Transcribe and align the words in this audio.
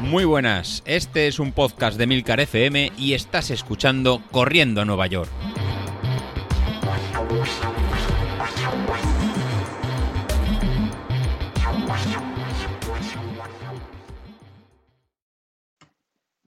Muy 0.00 0.24
buenas, 0.24 0.82
este 0.86 1.26
es 1.26 1.40
un 1.40 1.52
podcast 1.52 1.98
de 1.98 2.06
Milcar 2.06 2.38
FM 2.40 2.92
y 2.96 3.14
estás 3.14 3.50
escuchando 3.50 4.22
Corriendo 4.30 4.80
a 4.80 4.84
Nueva 4.84 5.08
York. 5.08 5.28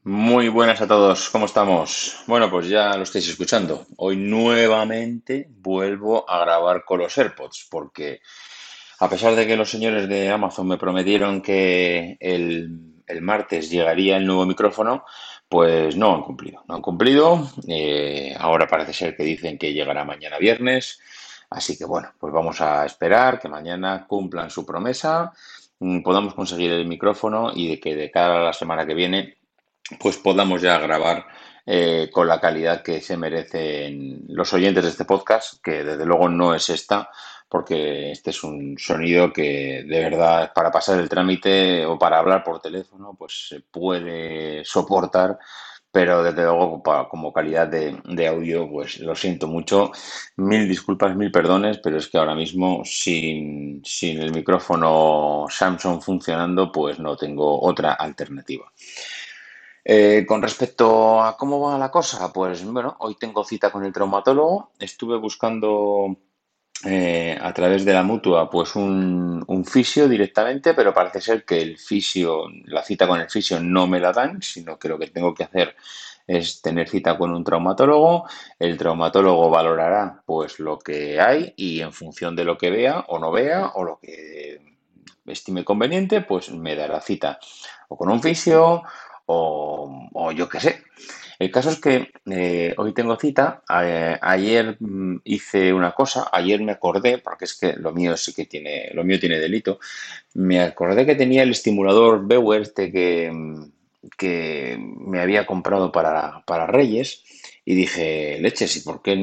Muy 0.04 0.47
buenas 0.47 0.81
a 0.81 0.88
todos, 0.88 1.29
¿cómo 1.29 1.45
estamos? 1.45 2.23
Bueno, 2.25 2.49
pues 2.49 2.67
ya 2.67 2.95
lo 2.95 3.04
estáis 3.04 3.27
escuchando. 3.27 3.86
Hoy 3.97 4.15
nuevamente 4.15 5.47
vuelvo 5.49 6.27
a 6.27 6.39
grabar 6.39 6.86
con 6.86 6.99
los 6.99 7.17
AirPods 7.17 7.67
porque 7.70 8.21
a 9.00 9.09
pesar 9.09 9.36
de 9.36 9.47
que 9.47 9.55
los 9.55 9.70
señores 9.70 10.07
de 10.07 10.29
Amazon 10.29 10.68
me 10.68 10.77
prometieron 10.77 11.41
que 11.41 12.18
el 12.19 12.89
el 13.10 13.21
martes 13.21 13.69
llegaría 13.69 14.18
el 14.18 14.25
nuevo 14.25 14.46
micrófono, 14.46 15.04
pues 15.50 15.97
no 15.97 16.14
han 16.14 16.21
cumplido. 16.21 16.64
No 16.68 16.75
han 16.75 16.82
cumplido. 16.82 17.50
Eh, 17.68 18.36
ahora 18.39 18.68
parece 18.68 18.93
ser 18.93 19.15
que 19.15 19.23
dicen 19.23 19.57
que 19.57 19.73
llegará 19.73 20.06
mañana 20.06 20.37
viernes. 20.37 21.00
Así 21.50 21.78
que 21.78 21.86
bueno, 21.86 22.14
pues 22.20 22.32
vamos 22.32 22.61
a 22.61 22.86
esperar 22.86 23.39
que 23.39 23.50
mañana 23.50 24.06
cumplan 24.07 24.51
su 24.51 24.65
promesa, 24.65 25.34
mm, 25.79 26.01
podamos 26.04 26.36
conseguir 26.36 26.71
el 26.71 26.86
micrófono 26.86 27.51
y 27.54 27.68
de 27.70 27.79
que 27.79 27.95
de 27.95 28.11
cara 28.11 28.39
a 28.39 28.43
la 28.43 28.54
semana 28.54 28.86
que 28.86 28.93
viene, 28.93 29.37
pues 30.00 30.18
podamos 30.18 30.61
ya 30.61 30.78
grabar 30.78 31.25
eh, 31.65 32.09
con 32.14 32.28
la 32.28 32.39
calidad 32.39 32.84
que 32.84 33.02
se 33.02 33.17
merecen 33.17 34.25
los 34.28 34.53
oyentes 34.53 34.84
de 34.84 34.92
este 34.92 35.06
podcast, 35.06 35.56
que 35.64 35.84
desde 35.84 36.06
luego 36.06 36.30
no 36.30 36.53
es 36.53 36.70
esta, 36.70 37.09
porque 37.49 38.11
este 38.11 38.30
es 38.30 38.44
un 38.44 38.77
sonido 38.77 39.33
que 39.33 39.83
de 39.85 39.99
verdad 39.99 40.53
para 40.53 40.71
pasar 40.71 40.99
el 40.99 41.09
trámite 41.09 41.85
o 41.85 41.97
para 41.97 42.19
hablar 42.19 42.44
por 42.44 42.61
teléfono 42.61 43.16
pues 43.17 43.49
se 43.49 43.61
puede 43.61 44.64
soportar 44.64 45.38
pero 45.91 46.22
desde 46.22 46.44
luego 46.44 46.83
como 47.09 47.33
calidad 47.33 47.67
de, 47.67 48.28
audio 48.28 48.69
pues 48.69 49.00
lo 49.00 49.16
siento 49.16 49.47
mucho 49.47 49.91
mil 50.38 50.69
disculpas 50.69 51.16
mil 51.16 51.31
perdones 51.31 51.80
pero 51.80 51.97
es 51.97 52.08
que 52.08 52.19
ahora 52.19 52.36
mismo 52.36 52.83
sin, 52.86 53.81
sin 53.84 54.22
el 54.22 54.31
micrófono 54.31 55.47
Samsung 55.50 56.02
funcionando 56.02 56.72
pues 56.72 57.00
no 57.00 57.17
tengo 57.17 57.59
otra 57.63 57.94
alternativa 57.94 58.72
eh, 59.84 60.23
con 60.28 60.41
respecto 60.44 61.19
a 61.19 61.36
cómo 61.36 61.61
va 61.61 61.78
la 61.80 61.89
cosa, 61.89 62.31
pues 62.31 62.63
bueno, 62.63 62.95
hoy 63.00 63.16
tengo 63.16 63.44
cita 63.44 63.72
con 63.72 63.84
el 63.84 63.91
traumatólogo. 63.91 64.73
Estuve 64.78 65.17
buscando 65.17 66.16
eh, 66.85 67.38
a 67.41 67.53
través 67.53 67.83
de 67.83 67.94
la 67.94 68.03
mutua, 68.03 68.49
pues 68.49 68.75
un, 68.75 69.44
un, 69.47 69.66
fisio 69.66 70.08
directamente, 70.08 70.73
pero 70.73 70.94
parece 70.94 71.19
ser 71.19 71.44
que 71.44 71.61
el 71.61 71.77
fisio, 71.77 72.45
la 72.66 72.83
cita 72.83 73.05
con 73.05 73.19
el 73.19 73.30
fisio 73.30 73.59
no 73.59 73.85
me 73.85 73.99
la 73.99 74.13
dan, 74.13 74.41
sino 74.41 74.80
que 74.80 74.88
lo 74.88 74.97
que 74.97 75.07
tengo 75.07 75.33
que 75.33 75.44
hacer 75.44 75.75
es 76.25 76.61
tener 76.61 76.88
cita 76.88 77.17
con 77.17 77.31
un 77.31 77.44
traumatólogo. 77.44 78.30
El 78.59 78.77
traumatólogo 78.77 79.50
valorará 79.50 80.22
pues 80.25 80.59
lo 80.59 80.77
que 80.80 81.19
hay 81.19 81.53
y 81.57 81.81
en 81.81 81.91
función 81.91 82.35
de 82.35 82.45
lo 82.45 82.57
que 82.57 82.69
vea 82.69 83.03
o 83.07 83.19
no 83.19 83.31
vea 83.31 83.72
o 83.73 83.83
lo 83.83 84.00
que 84.00 84.61
estime 85.25 85.66
conveniente, 85.66 86.22
pues 86.22 86.52
me 86.52 86.75
dará 86.75 87.02
cita 87.02 87.39
o 87.89 87.97
con 87.97 88.09
un 88.09 88.22
fisio 88.22 88.83
o, 89.25 90.09
o 90.13 90.31
yo 90.31 90.47
qué 90.47 90.59
sé. 90.59 90.83
El 91.40 91.52
caso 91.52 91.70
es 91.70 91.80
que 91.80 92.12
eh, 92.30 92.73
hoy 92.78 92.94
tengo 92.94 93.18
cita. 93.18 93.64
ayer 93.68 94.76
mm, 94.80 95.22
hice 95.23 95.73
una 95.73 95.94
cosa, 95.94 96.28
ayer 96.34 96.62
me 96.62 96.73
acordé, 96.73 97.20
porque 97.20 97.46
es 97.46 97.58
que 97.58 97.73
lo 97.78 97.94
mío 97.94 98.18
sí 98.18 98.34
que 98.34 98.46
tiene, 98.46 98.90
lo 98.94 99.06
mío 99.06 99.20
tiene 99.20 99.40
delito. 99.40 99.80
Me 100.34 100.59
acordé 100.62 101.06
que 101.06 101.16
tenía 101.16 101.44
el 101.44 101.52
estimulador 101.52 102.28
Bauer 102.28 102.64
este 102.64 102.92
que, 102.92 103.31
mm, 103.31 103.72
que 104.18 104.78
me 104.80 105.22
había 105.22 105.46
comprado 105.46 105.92
para, 105.94 106.44
Reyes. 106.68 107.23
Y 107.64 107.76
dije, 107.76 108.38
leches, 108.42 108.75
¿y 108.78 108.81
por 108.81 109.02
qué, 109.02 109.16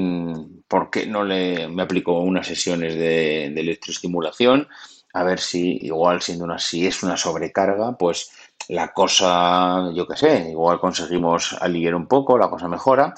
por 0.69 0.91
qué 0.91 1.07
no 1.07 1.23
le, 1.25 1.69
me 1.69 1.83
aplicó 1.83 2.21
unas 2.21 2.47
sesiones 2.47 2.95
de, 2.95 3.51
de 3.55 3.61
electroestimulación? 3.61 4.69
A 5.13 5.25
ver 5.25 5.41
si, 5.41 5.79
igual 5.83 6.23
siendo 6.23 6.45
una, 6.45 6.59
si 6.59 6.87
es 6.87 7.03
una 7.03 7.17
sobrecarga, 7.17 7.97
pues 7.99 8.31
la 8.69 8.93
cosa, 8.93 9.91
yo 9.95 10.07
qué 10.07 10.17
sé, 10.17 10.51
igual 10.51 10.81
conseguimos 10.81 11.55
aliviar 11.61 11.95
un 11.95 12.07
poco, 12.07 12.39
la 12.39 12.51
cosa 12.51 12.69
mejora. 12.69 13.15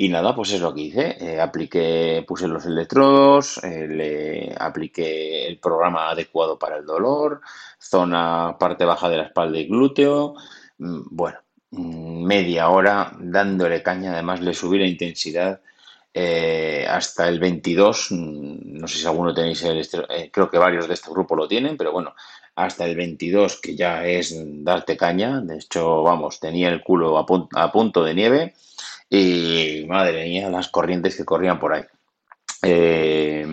Y 0.00 0.08
nada, 0.10 0.32
pues 0.32 0.52
es 0.52 0.60
lo 0.60 0.72
que 0.72 0.82
hice. 0.82 1.16
Eh, 1.20 1.40
apliqué, 1.40 2.24
puse 2.26 2.46
los 2.46 2.64
electrodos, 2.66 3.58
eh, 3.64 3.88
le 3.88 4.54
apliqué 4.56 5.48
el 5.48 5.58
programa 5.58 6.10
adecuado 6.10 6.56
para 6.56 6.76
el 6.76 6.86
dolor, 6.86 7.40
zona 7.80 8.56
parte 8.60 8.84
baja 8.84 9.08
de 9.08 9.16
la 9.16 9.24
espalda 9.24 9.58
y 9.58 9.66
glúteo. 9.66 10.34
Mm, 10.78 11.00
bueno, 11.10 11.38
mm, 11.72 12.24
media 12.24 12.68
hora 12.70 13.12
dándole 13.18 13.82
caña, 13.82 14.12
además 14.12 14.40
le 14.40 14.54
subí 14.54 14.78
la 14.78 14.86
intensidad 14.86 15.60
eh, 16.14 16.86
hasta 16.88 17.28
el 17.28 17.40
22. 17.40 18.12
Mm, 18.12 18.78
no 18.78 18.86
sé 18.86 18.98
si 18.98 19.06
alguno 19.06 19.34
tenéis 19.34 19.64
el, 19.64 19.84
creo 20.30 20.48
que 20.50 20.58
varios 20.58 20.86
de 20.88 20.94
este 20.94 21.10
grupo 21.10 21.34
lo 21.34 21.48
tienen, 21.48 21.76
pero 21.76 21.92
bueno, 21.92 22.14
hasta 22.58 22.86
el 22.86 22.96
22, 22.96 23.60
que 23.60 23.76
ya 23.76 24.04
es 24.04 24.34
darte 24.64 24.96
caña. 24.96 25.40
De 25.40 25.58
hecho, 25.58 26.02
vamos, 26.02 26.40
tenía 26.40 26.68
el 26.70 26.82
culo 26.82 27.16
a, 27.16 27.72
punto 27.72 28.02
de 28.02 28.14
nieve 28.14 28.54
y 29.08 29.84
madre 29.86 30.24
mía, 30.24 30.50
las 30.50 30.68
corrientes 30.68 31.16
que 31.16 31.24
corrían 31.24 31.60
por 31.60 31.72
ahí. 31.72 31.84
Eh, 32.62 33.46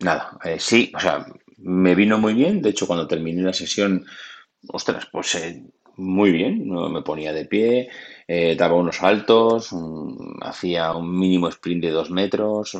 nada, 0.00 0.38
eh, 0.44 0.56
sí, 0.58 0.90
o 0.92 0.98
sea, 0.98 1.24
me 1.58 1.94
vino 1.94 2.18
muy 2.18 2.34
bien. 2.34 2.60
De 2.60 2.70
hecho, 2.70 2.88
cuando 2.88 3.06
terminé 3.06 3.42
la 3.42 3.52
sesión, 3.52 4.04
ostras, 4.66 5.06
pues 5.12 5.36
eh, 5.36 5.62
muy 5.96 6.32
bien, 6.32 6.68
me 6.68 7.02
ponía 7.02 7.32
de 7.32 7.44
pie, 7.44 7.90
daba 8.56 8.74
unos 8.74 8.96
saltos, 8.96 9.72
mm, 9.72 10.42
hacía 10.42 10.92
un 10.94 11.16
mínimo 11.16 11.46
sprint 11.48 11.84
de 11.84 11.90
dos 11.90 12.10
metros. 12.10 12.76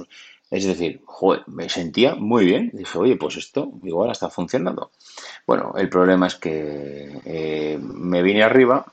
Es 0.51 0.65
decir, 0.65 1.03
me 1.47 1.69
sentía 1.69 2.15
muy 2.15 2.47
bien. 2.47 2.71
Dije, 2.73 2.99
oye, 2.99 3.17
pues 3.17 3.37
esto 3.37 3.71
igual 3.83 4.11
está 4.11 4.31
funcionando. 4.31 4.91
Bueno, 5.47 5.75
el 5.77 5.89
problema 5.89 6.27
es 6.27 6.37
que 6.37 7.21
eh, 7.25 7.79
me 7.81 8.23
vine 8.23 8.43
arriba 8.43 8.87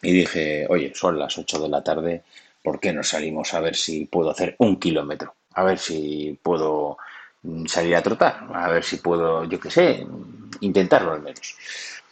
y 0.00 0.12
dije, 0.12 0.66
oye, 0.68 0.92
son 0.94 1.18
las 1.18 1.36
8 1.36 1.60
de 1.60 1.68
la 1.68 1.82
tarde, 1.82 2.22
¿por 2.62 2.80
qué 2.80 2.92
no 2.92 3.02
salimos 3.02 3.52
a 3.54 3.60
ver 3.60 3.76
si 3.76 4.06
puedo 4.06 4.30
hacer 4.30 4.54
un 4.58 4.78
kilómetro? 4.78 5.34
A 5.54 5.64
ver 5.64 5.78
si 5.78 6.38
puedo 6.42 6.98
mm, 7.42 7.66
salir 7.66 7.96
a 7.96 8.02
trotar, 8.02 8.48
a 8.54 8.68
ver 8.70 8.84
si 8.84 8.96
puedo, 8.96 9.44
yo 9.44 9.60
qué 9.60 9.70
sé, 9.70 10.06
intentarlo 10.60 11.12
al 11.12 11.22
menos. 11.22 11.56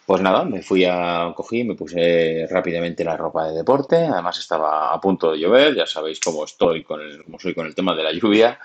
Pues 0.06 0.22
nada, 0.22 0.44
me 0.44 0.62
fui 0.62 0.84
a 0.84 1.32
cogí, 1.34 1.64
me 1.64 1.74
puse 1.74 2.46
rápidamente 2.48 3.02
la 3.02 3.16
ropa 3.16 3.48
de 3.48 3.56
deporte, 3.56 3.96
además 3.96 4.38
estaba 4.38 4.94
a 4.94 5.00
punto 5.00 5.32
de 5.32 5.38
llover, 5.38 5.74
ya 5.74 5.84
sabéis 5.84 6.20
cómo 6.20 6.44
estoy 6.44 6.84
con 6.84 7.00
el, 7.00 7.24
cómo 7.24 7.40
soy 7.40 7.54
con 7.54 7.66
el 7.66 7.74
tema 7.74 7.92
de 7.96 8.04
la 8.04 8.12
lluvia, 8.12 8.56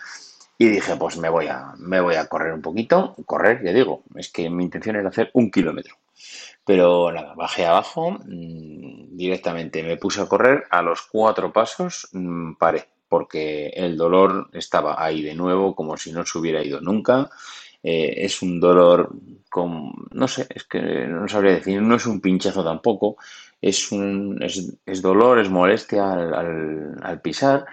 y 0.59 0.67
dije, 0.67 0.95
pues 0.97 1.17
me 1.17 1.29
voy 1.29 1.47
a, 1.47 1.73
me 1.79 1.99
voy 1.99 2.13
a 2.13 2.27
correr 2.27 2.53
un 2.53 2.61
poquito, 2.61 3.15
correr, 3.25 3.63
ya 3.63 3.73
digo, 3.73 4.03
es 4.15 4.29
que 4.31 4.51
mi 4.51 4.63
intención 4.65 4.95
era 4.97 5.09
hacer 5.09 5.31
un 5.33 5.49
kilómetro. 5.49 5.95
Pero 6.63 7.11
nada, 7.11 7.33
bajé 7.33 7.65
abajo, 7.65 8.11
mm, 8.11 9.17
directamente 9.17 9.81
me 9.81 9.97
puse 9.97 10.21
a 10.21 10.27
correr, 10.27 10.65
a 10.69 10.83
los 10.83 11.01
cuatro 11.01 11.51
pasos 11.51 12.07
mm, 12.11 12.53
paré, 12.53 12.87
porque 13.09 13.69
el 13.69 13.97
dolor 13.97 14.49
estaba 14.53 15.03
ahí 15.03 15.23
de 15.23 15.33
nuevo, 15.33 15.73
como 15.73 15.97
si 15.97 16.11
no 16.11 16.23
se 16.23 16.37
hubiera 16.37 16.63
ido 16.63 16.79
nunca. 16.81 17.31
Eh, 17.81 18.13
es 18.17 18.43
un 18.43 18.59
dolor 18.59 19.09
con, 19.51 19.91
no 20.11 20.27
sé, 20.27 20.47
es 20.49 20.63
que 20.63 20.79
no 20.79 21.27
sabría 21.27 21.55
decir, 21.55 21.81
no 21.81 21.95
es 21.95 22.05
un 22.05 22.21
pinchazo 22.21 22.63
tampoco, 22.63 23.17
es, 23.61 23.91
un, 23.91 24.41
es, 24.41 25.01
dolor, 25.01 25.39
es 25.39 25.49
molestia 25.49 26.13
al, 26.13 27.21
pisar. 27.21 27.65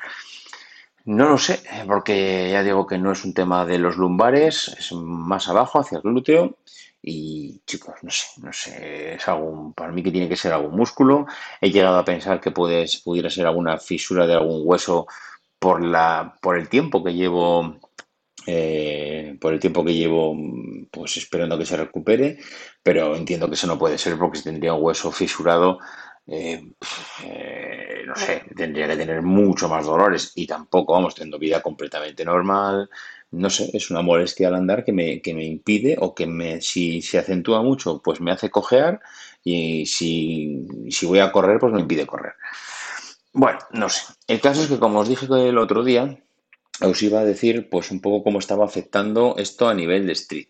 No 1.05 1.31
lo 1.31 1.39
sé, 1.39 1.61
porque 1.87 2.51
ya 2.51 2.63
digo 2.63 2.87
que 2.87 2.99
no 2.99 3.13
es 3.13 3.25
un 3.25 3.33
tema 3.33 3.65
de 3.65 3.79
los 3.79 3.97
lumbares, 3.97 4.75
es 4.79 4.93
más 4.93 5.49
abajo, 5.49 5.79
hacia 5.79 5.97
el 5.97 6.03
glúteo. 6.03 6.59
Y 7.01 7.63
chicos, 7.65 7.95
no 8.03 8.11
sé, 8.11 8.27
no 8.43 8.53
sé, 8.53 9.15
es 9.15 9.29
algún, 9.29 9.73
para 9.73 9.93
mí 9.93 10.03
que 10.03 10.11
tiene 10.11 10.29
que 10.29 10.37
ser 10.37 10.53
algún 10.53 10.77
músculo. 10.77 11.27
He 11.61 11.71
llegado 11.71 11.97
a 11.99 12.05
pensar 12.05 12.41
que 12.41 12.51
puede, 12.51 12.87
pudiera 13.05 13.31
ser 13.31 13.47
alguna 13.47 13.79
fisura 13.79 14.27
de 14.27 14.35
algún 14.35 14.63
hueso 14.65 15.07
por, 15.61 15.83
la, 15.83 16.35
por 16.43 16.59
el 16.59 16.69
tiempo 16.69 17.05
que 17.05 17.15
llevo 17.15 17.79
eh, 18.47 19.37
por 19.41 19.53
el 19.53 19.61
tiempo 19.61 19.85
que 19.85 19.95
llevo 19.95 20.37
pues 20.91 21.17
esperando 21.17 21.59
que 21.59 21.67
se 21.67 21.77
recupere, 21.77 22.39
pero 22.83 23.15
entiendo 23.17 23.49
que 23.49 23.55
eso 23.55 23.67
no 23.67 23.79
puede 23.79 23.99
ser 23.99 24.17
porque 24.19 24.39
si 24.39 24.45
tendría 24.45 24.75
un 24.75 24.83
hueso 24.83 25.13
fisurado, 25.13 25.79
eh, 26.27 26.63
eh, 27.25 28.03
no 28.07 28.15
sé, 28.17 28.45
tendría 28.55 28.87
que 28.87 28.97
tener 28.97 29.23
mucho 29.23 29.69
más 29.69 29.87
dolores 29.87 30.33
y 30.35 30.47
tampoco, 30.47 30.93
vamos, 30.95 31.15
teniendo 31.15 31.39
vida 31.39 31.63
completamente 31.63 32.25
normal, 32.25 32.89
no 33.31 33.51
sé, 33.51 33.71
es 33.73 33.91
una 33.91 34.03
molestia 34.03 34.49
al 34.49 34.55
andar 34.55 34.85
que 34.85 34.93
me, 34.93 35.21
que 35.21 35.35
me 35.35 35.45
impide 35.45 35.97
o 35.99 36.15
que 36.15 36.27
me, 36.27 36.61
si 36.61 37.03
se 37.03 37.19
acentúa 37.19 37.63
mucho, 37.63 38.01
pues 38.03 38.21
me 38.21 38.31
hace 38.31 38.51
cojear 38.51 39.01
y 39.45 39.87
si, 39.87 40.67
si 40.91 41.07
voy 41.07 41.19
a 41.21 41.33
correr, 41.33 41.59
pues 41.59 41.73
me 41.73 41.81
impide 41.81 42.07
correr. 42.07 42.35
Bueno, 43.33 43.59
no 43.73 43.89
sé. 43.89 44.03
El 44.27 44.41
caso 44.41 44.63
es 44.63 44.69
que, 44.69 44.79
como 44.79 45.01
os 45.01 45.09
dije 45.09 45.27
el 45.31 45.59
otro 45.59 45.85
día, 45.85 46.19
os 46.81 47.03
iba 47.03 47.21
a 47.21 47.25
decir 47.25 47.69
pues 47.69 47.91
un 47.91 48.01
poco 48.01 48.25
cómo 48.25 48.39
estaba 48.39 48.65
afectando 48.65 49.37
esto 49.39 49.69
a 49.69 49.75
nivel 49.75 50.07
de 50.07 50.13
street. 50.13 50.49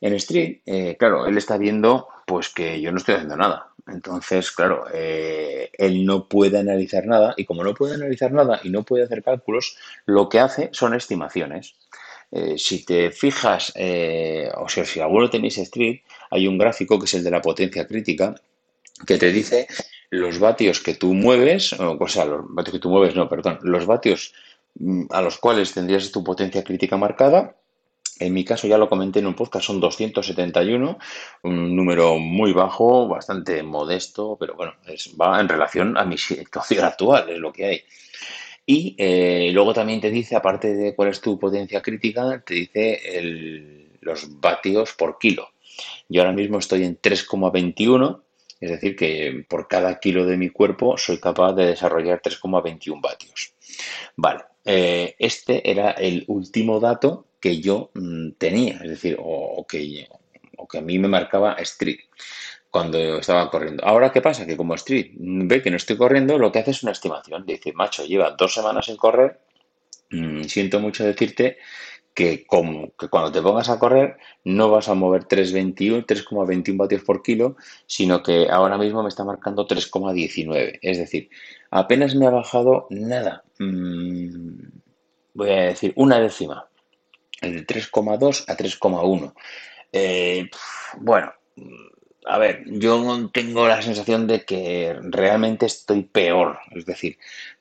En 0.00 0.14
Street, 0.14 0.60
eh, 0.64 0.96
claro, 0.98 1.26
él 1.26 1.36
está 1.36 1.58
viendo 1.58 2.08
pues 2.26 2.48
que 2.48 2.80
yo 2.80 2.90
no 2.90 2.98
estoy 2.98 3.16
haciendo 3.16 3.36
nada. 3.36 3.68
Entonces, 3.86 4.50
claro, 4.52 4.84
eh, 4.92 5.70
él 5.76 6.06
no 6.06 6.28
puede 6.28 6.58
analizar 6.58 7.06
nada 7.06 7.34
y 7.36 7.44
como 7.44 7.64
no 7.64 7.74
puede 7.74 7.94
analizar 7.94 8.32
nada 8.32 8.60
y 8.62 8.70
no 8.70 8.82
puede 8.84 9.04
hacer 9.04 9.22
cálculos, 9.22 9.76
lo 10.06 10.28
que 10.28 10.38
hace 10.38 10.70
son 10.72 10.94
estimaciones. 10.94 11.74
Eh, 12.30 12.56
si 12.56 12.84
te 12.84 13.10
fijas, 13.10 13.72
o 14.56 14.68
sea, 14.68 14.84
si 14.84 15.00
alguno 15.00 15.28
tenéis 15.28 15.58
Street, 15.58 16.00
hay 16.30 16.46
un 16.46 16.56
gráfico 16.56 16.98
que 16.98 17.06
es 17.06 17.14
el 17.14 17.24
de 17.24 17.30
la 17.32 17.42
potencia 17.42 17.86
crítica 17.86 18.34
que 19.06 19.18
te 19.18 19.32
dice 19.32 19.66
los 20.10 20.38
vatios 20.38 20.80
que 20.80 20.94
tú 20.94 21.14
mueves, 21.14 21.72
o, 21.72 22.08
sea, 22.08 22.24
los 22.24 22.42
vatios 22.48 22.74
que 22.74 22.80
tú 22.80 22.90
mueves, 22.90 23.14
no, 23.14 23.28
perdón, 23.28 23.58
los 23.62 23.86
vatios 23.86 24.34
a 25.10 25.20
los 25.20 25.38
cuales 25.38 25.72
tendrías 25.72 26.10
tu 26.10 26.24
potencia 26.24 26.64
crítica 26.64 26.96
marcada 26.96 27.56
en 28.20 28.34
mi 28.34 28.44
caso, 28.44 28.66
ya 28.66 28.76
lo 28.76 28.88
comenté 28.88 29.18
en 29.20 29.26
un 29.26 29.34
podcast, 29.34 29.66
son 29.66 29.80
271, 29.80 30.98
un 31.42 31.74
número 31.74 32.18
muy 32.18 32.52
bajo, 32.52 33.08
bastante 33.08 33.62
modesto, 33.62 34.36
pero 34.38 34.54
bueno, 34.54 34.74
va 35.20 35.40
en 35.40 35.48
relación 35.48 35.96
a 35.96 36.04
mi 36.04 36.18
situación 36.18 36.84
actual, 36.84 37.30
es 37.30 37.38
lo 37.38 37.50
que 37.50 37.64
hay. 37.64 37.82
Y 38.66 38.94
eh, 38.98 39.50
luego 39.52 39.72
también 39.72 40.02
te 40.02 40.10
dice, 40.10 40.36
aparte 40.36 40.74
de 40.74 40.94
cuál 40.94 41.08
es 41.08 41.20
tu 41.22 41.38
potencia 41.38 41.80
crítica, 41.80 42.42
te 42.46 42.54
dice 42.54 43.88
los 44.02 44.38
vatios 44.38 44.92
por 44.92 45.18
kilo. 45.18 45.48
Yo 46.08 46.20
ahora 46.20 46.34
mismo 46.34 46.58
estoy 46.58 46.84
en 46.84 47.00
3,21, 47.00 48.20
es 48.60 48.70
decir, 48.70 48.96
que 48.96 49.46
por 49.48 49.66
cada 49.66 49.98
kilo 49.98 50.26
de 50.26 50.36
mi 50.36 50.50
cuerpo 50.50 50.98
soy 50.98 51.18
capaz 51.18 51.54
de 51.54 51.66
desarrollar 51.66 52.20
3,21 52.20 53.00
vatios. 53.00 53.54
Vale, 54.14 54.44
eh, 54.64 55.14
este 55.18 55.70
era 55.70 55.90
el 55.92 56.24
último 56.28 56.80
dato 56.80 57.26
que 57.40 57.60
yo 57.60 57.90
mm, 57.94 58.32
tenía, 58.32 58.74
es 58.82 58.90
decir, 58.90 59.16
o, 59.18 59.66
que, 59.66 60.08
o 60.56 60.68
que 60.68 60.78
a 60.78 60.82
mí 60.82 60.98
me 60.98 61.08
marcaba 61.08 61.54
Street 61.54 62.00
cuando 62.70 63.18
estaba 63.18 63.50
corriendo. 63.50 63.84
Ahora, 63.84 64.12
¿qué 64.12 64.20
pasa? 64.20 64.46
Que 64.46 64.56
como 64.56 64.74
Street 64.74 65.12
ve 65.16 65.62
que 65.62 65.70
no 65.70 65.76
estoy 65.76 65.96
corriendo, 65.96 66.38
lo 66.38 66.52
que 66.52 66.60
hace 66.60 66.70
es 66.72 66.82
una 66.82 66.92
estimación. 66.92 67.44
Dice, 67.46 67.72
macho, 67.72 68.04
lleva 68.04 68.32
dos 68.32 68.54
semanas 68.54 68.86
sin 68.86 68.96
correr, 68.96 69.40
mm, 70.10 70.42
siento 70.44 70.80
mucho 70.80 71.04
decirte 71.04 71.58
que, 72.14 72.46
como, 72.46 72.90
que 72.98 73.08
cuando 73.08 73.32
te 73.32 73.42
pongas 73.42 73.68
a 73.68 73.78
correr 73.78 74.16
no 74.44 74.70
vas 74.70 74.88
a 74.88 74.94
mover 74.94 75.24
3,21, 75.24 76.06
3,21 76.06 76.76
vatios 76.76 77.02
por 77.02 77.22
kilo, 77.22 77.56
sino 77.86 78.22
que 78.22 78.48
ahora 78.50 78.78
mismo 78.78 79.02
me 79.02 79.08
está 79.08 79.24
marcando 79.24 79.66
3,19. 79.66 80.78
Es 80.82 80.98
decir, 80.98 81.30
apenas 81.70 82.14
me 82.14 82.26
ha 82.26 82.30
bajado 82.30 82.86
nada. 82.90 83.44
Mm, 83.58 84.68
voy 85.34 85.50
a 85.50 85.62
decir 85.62 85.92
una 85.96 86.18
décima 86.18 86.68
de 87.40 87.66
3,2 87.66 88.44
a 88.48 88.56
3,1. 88.56 89.34
Eh, 89.92 90.50
bueno, 90.98 91.32
a 92.26 92.38
ver, 92.38 92.64
yo 92.66 93.30
tengo 93.32 93.66
la 93.66 93.82
sensación 93.82 94.26
de 94.26 94.44
que 94.44 94.98
realmente 95.02 95.66
estoy 95.66 96.02
peor. 96.02 96.58
Es 96.72 96.86
decir, 96.86 97.18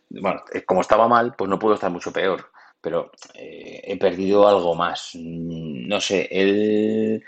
bueno, 0.09 0.43
eh, 0.53 0.63
como 0.63 0.81
estaba 0.81 1.07
mal, 1.07 1.35
pues 1.37 1.49
no 1.49 1.59
puedo 1.59 1.75
estar 1.75 1.91
mucho 1.91 2.11
peor. 2.11 2.51
Pero 2.81 3.11
eh, 3.35 3.81
he 3.83 3.97
perdido 3.97 4.47
algo 4.47 4.75
más. 4.75 5.11
No 5.15 5.99
sé, 5.99 6.27
él, 6.31 7.23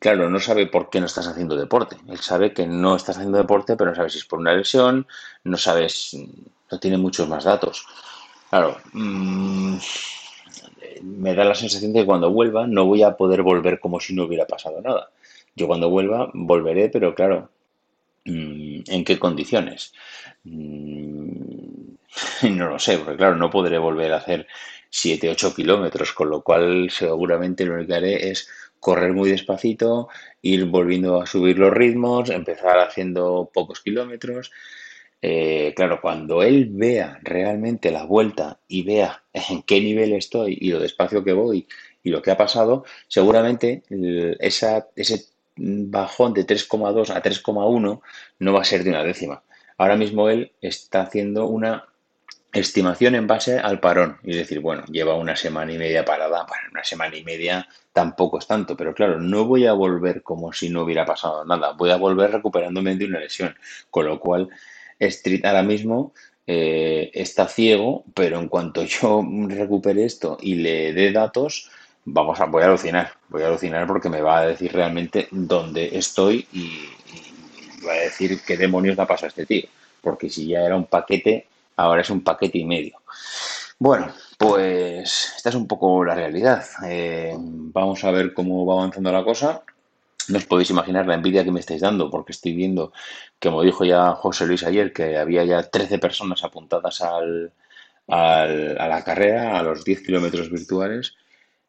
claro, 0.00 0.28
no 0.30 0.40
sabe 0.40 0.66
por 0.66 0.90
qué 0.90 1.00
no 1.00 1.06
estás 1.06 1.26
haciendo 1.26 1.56
deporte. 1.56 1.96
Él 2.08 2.18
sabe 2.18 2.52
que 2.52 2.66
no 2.66 2.96
estás 2.96 3.16
haciendo 3.16 3.38
deporte, 3.38 3.76
pero 3.76 3.90
no 3.90 3.96
sabe 3.96 4.10
si 4.10 4.18
es 4.18 4.24
por 4.24 4.38
una 4.38 4.54
lesión, 4.54 5.06
no 5.44 5.56
sabes, 5.56 6.16
no 6.70 6.78
tiene 6.78 6.98
muchos 6.98 7.28
más 7.28 7.44
datos. 7.44 7.86
Claro, 8.50 8.78
mmm, 8.92 9.78
me 11.02 11.34
da 11.34 11.44
la 11.44 11.54
sensación 11.54 11.92
de 11.92 12.00
que 12.00 12.06
cuando 12.06 12.30
vuelva 12.30 12.66
no 12.66 12.84
voy 12.86 13.02
a 13.02 13.16
poder 13.16 13.42
volver 13.42 13.80
como 13.80 14.00
si 14.00 14.14
no 14.14 14.24
hubiera 14.24 14.46
pasado 14.46 14.80
nada. 14.80 15.10
Yo 15.56 15.66
cuando 15.66 15.90
vuelva 15.90 16.30
volveré, 16.34 16.88
pero 16.88 17.14
claro, 17.14 17.50
mm, 18.26 18.80
¿en 18.88 19.04
qué 19.04 19.18
condiciones? 19.18 19.92
Mm, 20.44 21.79
no 22.50 22.68
lo 22.68 22.78
sé, 22.78 22.98
porque 22.98 23.16
claro, 23.16 23.36
no 23.36 23.50
podré 23.50 23.78
volver 23.78 24.12
a 24.12 24.18
hacer 24.18 24.46
7, 24.90 25.30
8 25.30 25.54
kilómetros, 25.54 26.12
con 26.12 26.30
lo 26.30 26.42
cual 26.42 26.90
seguramente 26.90 27.64
lo 27.64 27.86
que 27.86 27.94
haré 27.94 28.30
es 28.30 28.48
correr 28.78 29.12
muy 29.12 29.30
despacito, 29.30 30.08
ir 30.42 30.64
volviendo 30.66 31.20
a 31.20 31.26
subir 31.26 31.58
los 31.58 31.72
ritmos, 31.72 32.30
empezar 32.30 32.78
haciendo 32.78 33.50
pocos 33.52 33.80
kilómetros 33.80 34.50
eh, 35.22 35.74
claro, 35.76 36.00
cuando 36.00 36.42
él 36.42 36.68
vea 36.72 37.20
realmente 37.22 37.90
la 37.90 38.04
vuelta 38.04 38.58
y 38.68 38.82
vea 38.82 39.22
en 39.32 39.62
qué 39.62 39.80
nivel 39.80 40.12
estoy 40.12 40.56
y 40.60 40.70
lo 40.70 40.80
despacio 40.80 41.24
que 41.24 41.32
voy 41.32 41.66
y 42.02 42.10
lo 42.10 42.22
que 42.22 42.30
ha 42.30 42.36
pasado, 42.36 42.84
seguramente 43.08 43.82
ese 44.40 45.26
bajón 45.56 46.32
de 46.32 46.46
3,2 46.46 47.10
a 47.10 47.22
3,1 47.22 48.00
no 48.38 48.52
va 48.52 48.60
a 48.62 48.64
ser 48.64 48.82
de 48.84 48.90
una 48.90 49.04
décima. 49.04 49.42
Ahora 49.76 49.96
mismo 49.96 50.30
él 50.30 50.52
está 50.62 51.02
haciendo 51.02 51.46
una 51.46 51.89
estimación 52.52 53.14
en 53.14 53.26
base 53.26 53.58
al 53.58 53.80
parón. 53.80 54.18
Y 54.22 54.34
decir, 54.34 54.60
bueno, 54.60 54.84
lleva 54.86 55.14
una 55.14 55.36
semana 55.36 55.72
y 55.72 55.78
media 55.78 56.04
parada, 56.04 56.46
bueno, 56.48 56.64
una 56.72 56.84
semana 56.84 57.16
y 57.16 57.24
media 57.24 57.66
tampoco 57.92 58.38
es 58.38 58.46
tanto, 58.46 58.76
pero 58.76 58.94
claro, 58.94 59.20
no 59.20 59.44
voy 59.44 59.66
a 59.66 59.72
volver 59.72 60.22
como 60.22 60.52
si 60.52 60.68
no 60.68 60.82
hubiera 60.82 61.04
pasado 61.04 61.44
nada, 61.44 61.72
voy 61.72 61.90
a 61.90 61.96
volver 61.96 62.30
recuperándome 62.30 62.94
de 62.96 63.06
una 63.06 63.20
lesión, 63.20 63.54
con 63.90 64.06
lo 64.06 64.20
cual 64.20 64.48
Street 64.98 65.44
ahora 65.44 65.62
mismo 65.62 66.12
eh, 66.46 67.10
está 67.14 67.48
ciego, 67.48 68.04
pero 68.14 68.38
en 68.38 68.48
cuanto 68.48 68.84
yo 68.84 69.24
recupere 69.48 70.04
esto 70.04 70.38
y 70.40 70.56
le 70.56 70.92
dé 70.92 71.12
datos, 71.12 71.70
vamos 72.04 72.40
a, 72.40 72.46
voy 72.46 72.62
a 72.62 72.66
alucinar, 72.66 73.12
voy 73.28 73.42
a 73.42 73.48
alucinar 73.48 73.86
porque 73.86 74.08
me 74.08 74.20
va 74.20 74.40
a 74.40 74.46
decir 74.46 74.72
realmente 74.72 75.28
dónde 75.30 75.96
estoy 75.96 76.46
y, 76.52 76.86
va 77.86 77.92
a 77.92 78.00
decir 78.00 78.40
qué 78.46 78.58
demonios 78.58 78.94
da 78.94 79.06
paso 79.06 79.24
a 79.24 79.28
este 79.28 79.46
tío, 79.46 79.64
porque 80.02 80.28
si 80.28 80.48
ya 80.48 80.60
era 80.60 80.76
un 80.76 80.84
paquete, 80.84 81.46
ahora 81.80 82.02
es 82.02 82.10
un 82.10 82.22
paquete 82.22 82.58
y 82.58 82.64
medio. 82.64 83.02
Bueno, 83.78 84.12
pues 84.38 85.32
esta 85.36 85.48
es 85.48 85.54
un 85.54 85.66
poco 85.66 86.04
la 86.04 86.14
realidad. 86.14 86.64
Eh, 86.84 87.34
vamos 87.38 88.04
a 88.04 88.10
ver 88.10 88.34
cómo 88.34 88.66
va 88.66 88.74
avanzando 88.74 89.10
la 89.10 89.24
cosa. 89.24 89.62
No 90.28 90.38
os 90.38 90.46
podéis 90.46 90.70
imaginar 90.70 91.06
la 91.06 91.14
envidia 91.14 91.44
que 91.44 91.50
me 91.50 91.60
estáis 91.60 91.80
dando, 91.80 92.10
porque 92.10 92.32
estoy 92.32 92.52
viendo, 92.54 92.92
como 93.40 93.62
dijo 93.62 93.84
ya 93.84 94.12
José 94.12 94.46
Luis 94.46 94.64
ayer, 94.64 94.92
que 94.92 95.16
había 95.16 95.44
ya 95.44 95.62
13 95.62 95.98
personas 95.98 96.44
apuntadas 96.44 97.00
al, 97.00 97.52
a 98.06 98.46
la 98.46 99.02
carrera, 99.04 99.58
a 99.58 99.62
los 99.62 99.84
10 99.84 100.02
kilómetros 100.02 100.50
virtuales. 100.50 101.14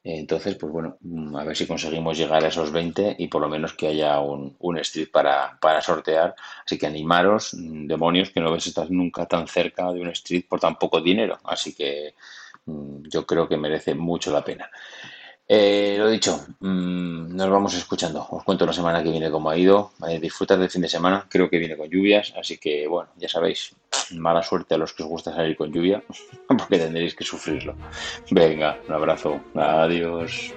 Entonces, 0.03 0.55
pues 0.55 0.71
bueno, 0.73 0.97
mm, 1.01 1.35
a 1.35 1.43
ver 1.43 1.55
si 1.55 1.67
conseguimos 1.67 2.17
llegar 2.17 2.43
a 2.43 2.47
esos 2.47 2.71
20 2.71 3.15
y 3.19 3.27
por 3.27 3.41
lo 3.41 3.49
menos 3.49 3.73
que 3.73 3.87
haya 3.87 4.19
un, 4.19 4.55
street 4.79 5.09
para, 5.11 5.57
para, 5.61 5.81
sortear. 5.81 6.35
Así 6.65 6.77
que 6.77 6.87
animaros, 6.87 7.53
mm, 7.53 7.87
demonios, 7.87 8.31
que 8.31 8.39
no 8.39 8.51
ves 8.51 8.67
estar 8.67 8.89
nunca 8.89 9.27
tan 9.27 9.47
cerca 9.47 9.91
de 9.91 10.01
un 10.01 10.09
street 10.09 10.45
por 10.49 10.59
tan 10.59 10.77
poco 10.77 11.01
dinero. 11.01 11.39
Así 11.43 11.75
que 11.75 12.15
mm, 12.65 13.03
yo 13.09 13.25
creo 13.27 13.47
que 13.47 13.57
merece 13.57 13.93
mucho 13.93 14.31
la 14.31 14.43
pena. 14.43 14.69
Eh, 15.53 15.97
lo 15.97 16.09
dicho, 16.09 16.45
mm, 16.61 17.35
nos 17.35 17.49
vamos 17.49 17.73
escuchando. 17.73 18.25
Os 18.29 18.41
cuento 18.45 18.65
la 18.65 18.71
semana 18.71 19.03
que 19.03 19.11
viene 19.11 19.29
cómo 19.29 19.49
ha 19.49 19.57
ido. 19.57 19.91
Eh, 20.07 20.17
disfrutar 20.17 20.57
del 20.57 20.69
fin 20.69 20.81
de 20.81 20.87
semana. 20.87 21.27
Creo 21.27 21.49
que 21.49 21.57
viene 21.57 21.75
con 21.75 21.89
lluvias, 21.89 22.33
así 22.39 22.57
que 22.57 22.87
bueno, 22.87 23.09
ya 23.17 23.27
sabéis, 23.27 23.75
mala 24.11 24.43
suerte 24.43 24.75
a 24.75 24.77
los 24.77 24.93
que 24.93 25.03
os 25.03 25.09
gusta 25.09 25.35
salir 25.35 25.57
con 25.57 25.69
lluvia, 25.69 26.01
porque 26.47 26.79
tendréis 26.79 27.15
que 27.15 27.25
sufrirlo. 27.25 27.75
Venga, 28.29 28.79
un 28.87 28.93
abrazo. 28.93 29.41
Adiós. 29.53 30.53